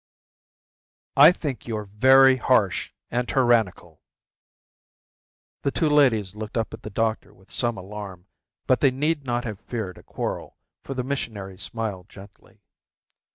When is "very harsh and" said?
1.85-3.27